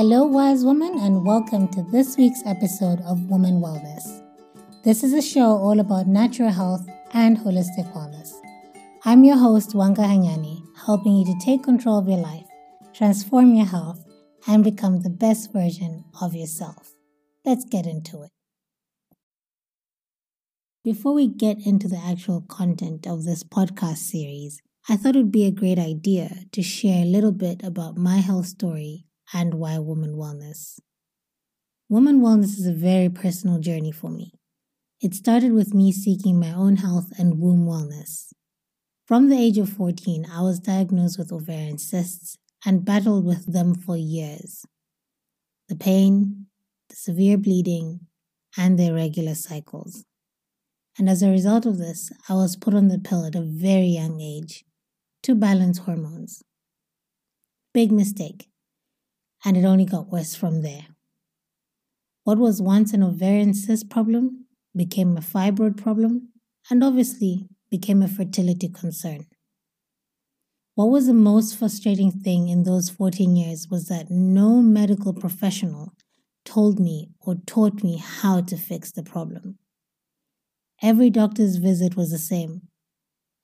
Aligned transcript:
Hello, 0.00 0.24
wise 0.24 0.64
woman, 0.64 0.98
and 1.00 1.26
welcome 1.26 1.68
to 1.68 1.82
this 1.92 2.16
week's 2.16 2.40
episode 2.46 3.02
of 3.02 3.28
Woman 3.28 3.60
Wellness. 3.60 4.22
This 4.82 5.04
is 5.04 5.12
a 5.12 5.20
show 5.20 5.58
all 5.58 5.78
about 5.78 6.06
natural 6.06 6.48
health 6.48 6.88
and 7.12 7.36
holistic 7.36 7.92
wellness. 7.92 8.32
I'm 9.04 9.24
your 9.24 9.36
host, 9.36 9.74
Wanga 9.74 9.98
Hanyani, 9.98 10.64
helping 10.86 11.16
you 11.16 11.26
to 11.26 11.44
take 11.44 11.62
control 11.62 11.98
of 11.98 12.08
your 12.08 12.16
life, 12.16 12.46
transform 12.94 13.54
your 13.54 13.66
health, 13.66 14.02
and 14.46 14.64
become 14.64 15.02
the 15.02 15.10
best 15.10 15.52
version 15.52 16.06
of 16.18 16.34
yourself. 16.34 16.94
Let's 17.44 17.66
get 17.66 17.84
into 17.84 18.22
it. 18.22 18.30
Before 20.82 21.12
we 21.12 21.28
get 21.28 21.58
into 21.66 21.88
the 21.88 22.00
actual 22.02 22.40
content 22.40 23.06
of 23.06 23.24
this 23.24 23.44
podcast 23.44 23.98
series, 23.98 24.62
I 24.88 24.96
thought 24.96 25.14
it 25.14 25.18
would 25.18 25.30
be 25.30 25.44
a 25.44 25.50
great 25.50 25.78
idea 25.78 26.46
to 26.52 26.62
share 26.62 27.02
a 27.02 27.12
little 27.12 27.32
bit 27.32 27.62
about 27.62 27.98
my 27.98 28.16
health 28.16 28.46
story 28.46 29.04
and 29.32 29.54
why 29.54 29.78
woman 29.78 30.14
wellness. 30.14 30.78
Woman 31.88 32.20
wellness 32.20 32.58
is 32.58 32.66
a 32.66 32.72
very 32.72 33.08
personal 33.08 33.58
journey 33.58 33.92
for 33.92 34.10
me. 34.10 34.32
It 35.00 35.14
started 35.14 35.52
with 35.52 35.72
me 35.72 35.92
seeking 35.92 36.38
my 36.38 36.52
own 36.52 36.76
health 36.76 37.10
and 37.18 37.40
womb 37.40 37.66
wellness. 37.66 38.32
From 39.06 39.28
the 39.28 39.36
age 39.38 39.58
of 39.58 39.68
14, 39.68 40.26
I 40.30 40.42
was 40.42 40.60
diagnosed 40.60 41.18
with 41.18 41.32
ovarian 41.32 41.78
cysts 41.78 42.36
and 42.64 42.84
battled 42.84 43.24
with 43.24 43.52
them 43.52 43.74
for 43.74 43.96
years. 43.96 44.64
The 45.68 45.76
pain, 45.76 46.46
the 46.88 46.96
severe 46.96 47.38
bleeding, 47.38 48.00
and 48.56 48.78
the 48.78 48.88
irregular 48.88 49.34
cycles. 49.34 50.04
And 50.98 51.08
as 51.08 51.22
a 51.22 51.30
result 51.30 51.66
of 51.66 51.78
this, 51.78 52.12
I 52.28 52.34
was 52.34 52.56
put 52.56 52.74
on 52.74 52.88
the 52.88 52.98
pill 52.98 53.24
at 53.24 53.34
a 53.34 53.40
very 53.42 53.86
young 53.86 54.20
age 54.20 54.64
to 55.22 55.34
balance 55.34 55.78
hormones. 55.78 56.42
Big 57.72 57.90
mistake 57.90 58.49
and 59.44 59.56
it 59.56 59.64
only 59.64 59.84
got 59.84 60.12
worse 60.12 60.34
from 60.34 60.62
there. 60.62 60.86
What 62.24 62.38
was 62.38 62.60
once 62.62 62.92
an 62.92 63.02
ovarian 63.02 63.54
cyst 63.54 63.88
problem 63.88 64.46
became 64.76 65.16
a 65.16 65.20
fibroid 65.20 65.76
problem 65.76 66.28
and 66.70 66.84
obviously 66.84 67.48
became 67.70 68.02
a 68.02 68.08
fertility 68.08 68.68
concern. 68.68 69.26
What 70.74 70.86
was 70.86 71.06
the 71.06 71.14
most 71.14 71.58
frustrating 71.58 72.12
thing 72.12 72.48
in 72.48 72.62
those 72.62 72.90
14 72.90 73.36
years 73.36 73.68
was 73.70 73.88
that 73.88 74.10
no 74.10 74.62
medical 74.62 75.12
professional 75.12 75.92
told 76.44 76.78
me 76.78 77.10
or 77.20 77.36
taught 77.46 77.82
me 77.82 77.96
how 77.98 78.40
to 78.42 78.56
fix 78.56 78.90
the 78.92 79.02
problem. 79.02 79.58
Every 80.82 81.10
doctor's 81.10 81.56
visit 81.56 81.96
was 81.96 82.10
the 82.10 82.18
same. 82.18 82.62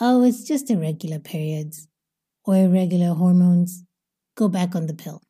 Oh, 0.00 0.24
it's 0.24 0.44
just 0.44 0.70
irregular 0.70 1.18
periods 1.18 1.86
or 2.44 2.56
irregular 2.56 3.14
hormones. 3.14 3.84
Go 4.36 4.48
back 4.48 4.74
on 4.74 4.86
the 4.86 4.94
pill. 4.94 5.22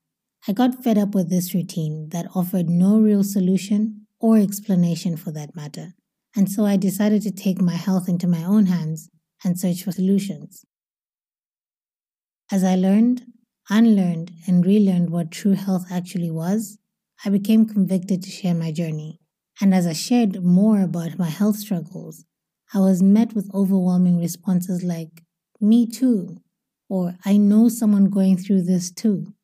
I 0.48 0.52
got 0.52 0.82
fed 0.82 0.96
up 0.96 1.14
with 1.14 1.28
this 1.28 1.54
routine 1.54 2.08
that 2.10 2.26
offered 2.34 2.68
no 2.68 2.98
real 2.98 3.22
solution 3.22 4.06
or 4.18 4.38
explanation 4.38 5.16
for 5.16 5.30
that 5.32 5.54
matter, 5.54 5.94
and 6.34 6.50
so 6.50 6.64
I 6.64 6.76
decided 6.76 7.22
to 7.22 7.30
take 7.30 7.60
my 7.60 7.74
health 7.74 8.08
into 8.08 8.26
my 8.26 8.42
own 8.44 8.66
hands 8.66 9.10
and 9.44 9.58
search 9.58 9.82
for 9.82 9.92
solutions. 9.92 10.64
As 12.50 12.64
I 12.64 12.74
learned, 12.74 13.26
unlearned, 13.68 14.32
and 14.46 14.64
relearned 14.64 15.10
what 15.10 15.30
true 15.30 15.52
health 15.52 15.86
actually 15.90 16.30
was, 16.30 16.78
I 17.24 17.28
became 17.30 17.66
convicted 17.66 18.22
to 18.22 18.30
share 18.30 18.54
my 18.54 18.72
journey. 18.72 19.20
And 19.60 19.74
as 19.74 19.86
I 19.86 19.92
shared 19.92 20.42
more 20.42 20.80
about 20.80 21.18
my 21.18 21.28
health 21.28 21.56
struggles, 21.56 22.24
I 22.72 22.78
was 22.78 23.02
met 23.02 23.34
with 23.34 23.54
overwhelming 23.54 24.18
responses 24.18 24.82
like, 24.82 25.22
Me 25.60 25.86
too, 25.86 26.40
or 26.88 27.16
I 27.26 27.36
know 27.36 27.68
someone 27.68 28.06
going 28.06 28.38
through 28.38 28.62
this 28.62 28.90
too. 28.90 29.34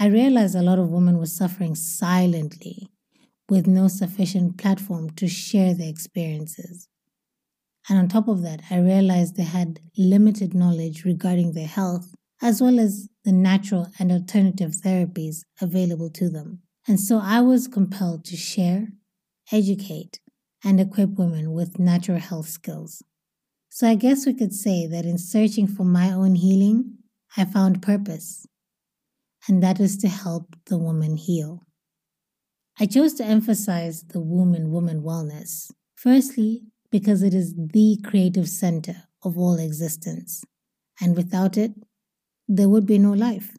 I 0.00 0.06
realized 0.06 0.54
a 0.54 0.62
lot 0.62 0.78
of 0.78 0.90
women 0.90 1.18
were 1.18 1.26
suffering 1.26 1.74
silently 1.74 2.88
with 3.48 3.66
no 3.66 3.88
sufficient 3.88 4.56
platform 4.56 5.10
to 5.10 5.28
share 5.28 5.74
their 5.74 5.90
experiences. 5.90 6.88
And 7.88 7.98
on 7.98 8.08
top 8.08 8.28
of 8.28 8.42
that, 8.42 8.62
I 8.70 8.78
realized 8.78 9.36
they 9.36 9.42
had 9.42 9.80
limited 9.98 10.54
knowledge 10.54 11.04
regarding 11.04 11.52
their 11.52 11.66
health, 11.66 12.14
as 12.40 12.62
well 12.62 12.78
as 12.78 13.08
the 13.24 13.32
natural 13.32 13.88
and 13.98 14.10
alternative 14.10 14.70
therapies 14.70 15.42
available 15.60 16.08
to 16.10 16.30
them. 16.30 16.62
And 16.88 16.98
so 16.98 17.20
I 17.22 17.40
was 17.40 17.68
compelled 17.68 18.24
to 18.26 18.36
share, 18.36 18.88
educate, 19.52 20.20
and 20.64 20.80
equip 20.80 21.18
women 21.18 21.52
with 21.52 21.78
natural 21.78 22.18
health 22.18 22.48
skills. 22.48 23.02
So 23.68 23.88
I 23.88 23.94
guess 23.94 24.26
we 24.26 24.34
could 24.34 24.54
say 24.54 24.86
that 24.86 25.04
in 25.04 25.18
searching 25.18 25.66
for 25.66 25.84
my 25.84 26.10
own 26.12 26.36
healing, 26.36 26.98
I 27.36 27.44
found 27.44 27.82
purpose 27.82 28.46
and 29.48 29.62
that 29.62 29.80
is 29.80 29.96
to 29.98 30.08
help 30.08 30.56
the 30.66 30.78
woman 30.78 31.16
heal. 31.16 31.66
I 32.78 32.86
chose 32.86 33.14
to 33.14 33.24
emphasize 33.24 34.02
the 34.02 34.20
womb 34.20 34.54
and 34.54 34.70
woman 34.70 35.02
wellness, 35.02 35.70
firstly, 35.94 36.62
because 36.90 37.22
it 37.22 37.34
is 37.34 37.54
the 37.54 37.98
creative 38.04 38.48
center 38.48 39.04
of 39.22 39.38
all 39.38 39.58
existence, 39.58 40.44
and 41.00 41.16
without 41.16 41.56
it, 41.56 41.72
there 42.48 42.68
would 42.68 42.86
be 42.86 42.98
no 42.98 43.12
life. 43.12 43.56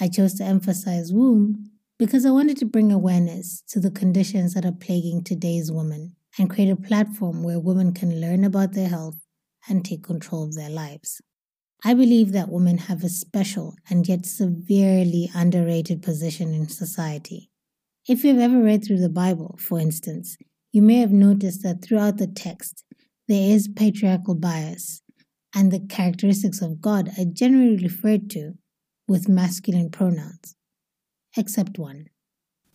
I 0.00 0.08
chose 0.08 0.34
to 0.34 0.44
emphasize 0.44 1.12
womb 1.12 1.70
because 1.98 2.26
I 2.26 2.30
wanted 2.30 2.58
to 2.58 2.66
bring 2.66 2.92
awareness 2.92 3.62
to 3.68 3.80
the 3.80 3.90
conditions 3.90 4.54
that 4.54 4.64
are 4.64 4.72
plaguing 4.72 5.24
today's 5.24 5.72
women 5.72 6.16
and 6.38 6.50
create 6.50 6.70
a 6.70 6.76
platform 6.76 7.42
where 7.42 7.58
women 7.58 7.92
can 7.92 8.20
learn 8.20 8.44
about 8.44 8.72
their 8.72 8.88
health 8.88 9.16
and 9.68 9.84
take 9.84 10.04
control 10.04 10.44
of 10.44 10.54
their 10.54 10.68
lives. 10.68 11.20
I 11.84 11.94
believe 11.94 12.32
that 12.32 12.50
women 12.50 12.78
have 12.78 13.04
a 13.04 13.08
special 13.08 13.76
and 13.90 14.08
yet 14.08 14.26
severely 14.26 15.30
underrated 15.34 16.02
position 16.02 16.54
in 16.54 16.68
society. 16.68 17.50
If 18.08 18.24
you've 18.24 18.38
ever 18.38 18.62
read 18.62 18.84
through 18.84 19.00
the 19.00 19.08
Bible, 19.08 19.58
for 19.60 19.78
instance, 19.78 20.36
you 20.72 20.80
may 20.82 20.96
have 20.96 21.12
noticed 21.12 21.62
that 21.62 21.82
throughout 21.82 22.18
the 22.18 22.26
text 22.26 22.84
there 23.28 23.50
is 23.50 23.68
patriarchal 23.68 24.34
bias, 24.34 25.02
and 25.54 25.72
the 25.72 25.80
characteristics 25.80 26.60
of 26.60 26.80
God 26.80 27.10
are 27.18 27.24
generally 27.24 27.76
referred 27.76 28.30
to 28.30 28.52
with 29.08 29.28
masculine 29.28 29.90
pronouns, 29.90 30.54
except 31.36 31.78
one 31.78 32.06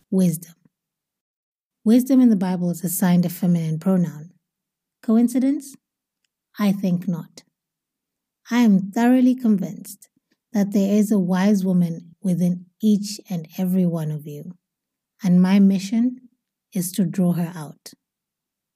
wisdom. 0.09 0.55
Wisdom 1.83 2.21
in 2.21 2.29
the 2.29 2.35
Bible 2.35 2.69
is 2.69 2.83
assigned 2.83 3.25
a 3.25 3.29
feminine 3.29 3.79
pronoun. 3.79 4.31
Coincidence? 5.01 5.75
I 6.59 6.71
think 6.71 7.07
not. 7.07 7.43
I 8.53 8.59
am 8.63 8.91
thoroughly 8.91 9.33
convinced 9.33 10.09
that 10.51 10.73
there 10.73 10.93
is 10.93 11.09
a 11.09 11.17
wise 11.17 11.63
woman 11.63 12.15
within 12.21 12.65
each 12.81 13.17
and 13.29 13.47
every 13.57 13.85
one 13.85 14.11
of 14.11 14.27
you, 14.27 14.57
and 15.23 15.41
my 15.41 15.59
mission 15.59 16.27
is 16.73 16.91
to 16.93 17.05
draw 17.05 17.31
her 17.31 17.53
out. 17.55 17.93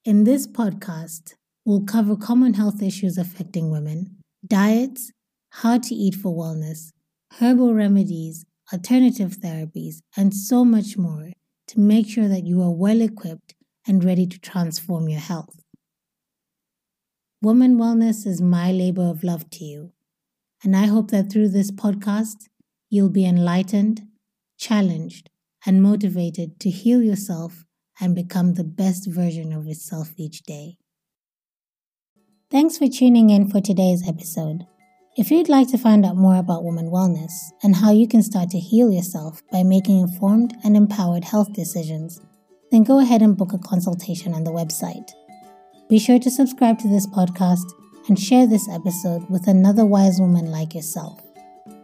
In 0.02 0.24
this 0.24 0.46
podcast, 0.46 1.34
we'll 1.66 1.84
cover 1.84 2.16
common 2.16 2.54
health 2.54 2.80
issues 2.82 3.18
affecting 3.18 3.70
women, 3.70 4.16
diets, 4.46 5.12
how 5.50 5.76
to 5.76 5.94
eat 5.94 6.14
for 6.14 6.34
wellness, 6.34 6.92
herbal 7.38 7.74
remedies, 7.74 8.46
alternative 8.72 9.36
therapies, 9.42 9.96
and 10.16 10.32
so 10.32 10.64
much 10.64 10.96
more 10.96 11.32
to 11.68 11.80
make 11.80 12.08
sure 12.08 12.28
that 12.28 12.46
you 12.46 12.62
are 12.62 12.72
well 12.72 13.02
equipped 13.02 13.54
and 13.86 14.02
ready 14.02 14.26
to 14.26 14.38
transform 14.38 15.06
your 15.10 15.20
health. 15.20 15.60
Woman 17.46 17.78
Wellness 17.78 18.26
is 18.26 18.40
my 18.40 18.72
labor 18.72 19.04
of 19.04 19.22
love 19.22 19.48
to 19.50 19.64
you. 19.64 19.92
And 20.64 20.74
I 20.74 20.86
hope 20.86 21.12
that 21.12 21.30
through 21.30 21.50
this 21.50 21.70
podcast, 21.70 22.48
you'll 22.90 23.08
be 23.08 23.24
enlightened, 23.24 24.02
challenged, 24.58 25.30
and 25.64 25.80
motivated 25.80 26.58
to 26.58 26.70
heal 26.70 27.00
yourself 27.00 27.64
and 28.00 28.16
become 28.16 28.54
the 28.54 28.64
best 28.64 29.08
version 29.08 29.52
of 29.52 29.64
yourself 29.64 30.12
each 30.16 30.42
day. 30.42 30.78
Thanks 32.50 32.78
for 32.78 32.88
tuning 32.88 33.30
in 33.30 33.48
for 33.48 33.60
today's 33.60 34.08
episode. 34.08 34.66
If 35.16 35.30
you'd 35.30 35.48
like 35.48 35.70
to 35.70 35.78
find 35.78 36.04
out 36.04 36.16
more 36.16 36.38
about 36.38 36.64
woman 36.64 36.86
wellness 36.86 37.30
and 37.62 37.76
how 37.76 37.92
you 37.92 38.08
can 38.08 38.24
start 38.24 38.50
to 38.50 38.58
heal 38.58 38.90
yourself 38.90 39.40
by 39.52 39.62
making 39.62 40.00
informed 40.00 40.52
and 40.64 40.76
empowered 40.76 41.22
health 41.22 41.52
decisions, 41.52 42.20
then 42.72 42.82
go 42.82 42.98
ahead 42.98 43.22
and 43.22 43.36
book 43.36 43.52
a 43.52 43.58
consultation 43.58 44.34
on 44.34 44.42
the 44.42 44.50
website 44.50 45.12
be 45.88 45.98
sure 46.00 46.18
to 46.18 46.30
subscribe 46.30 46.78
to 46.80 46.88
this 46.88 47.06
podcast 47.06 47.72
and 48.08 48.18
share 48.18 48.46
this 48.46 48.68
episode 48.68 49.28
with 49.30 49.46
another 49.46 49.84
wise 49.84 50.20
woman 50.20 50.50
like 50.50 50.74
yourself. 50.74 51.20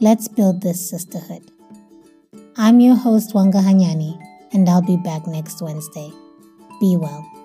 Let's 0.01 0.27
build 0.27 0.61
this 0.61 0.91
sisterhood. 0.91 1.51
I'm 2.57 2.81
your 2.81 2.97
host, 2.97 3.33
Wanga 3.33 3.63
Hanyani, 3.63 4.19
and 4.53 4.69
I'll 4.69 4.83
be 4.83 4.97
back 4.97 5.27
next 5.29 5.63
Wednesday. 5.63 6.11
Be 6.81 6.97
well. 6.97 7.42